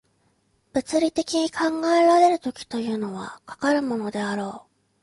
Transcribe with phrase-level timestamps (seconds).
[0.73, 4.71] 物理的に考えられる時というのは、かかるものであろう。